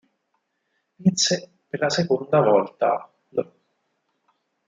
Vinse 1.07 1.37
per 1.67 1.79
la 1.79 1.91
seconda 1.91 2.41
volta 2.41 2.91
l'. 3.35 3.45